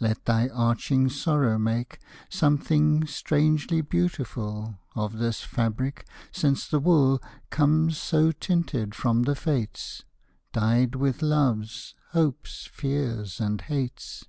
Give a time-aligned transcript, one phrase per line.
[0.00, 1.98] Let thy aching sorrow make
[2.30, 10.04] Something strangely beautiful Of this fabric, since the wool Comes so tinted from the Fates,
[10.54, 14.24] Dyed with loves, hopes, fears, and hates.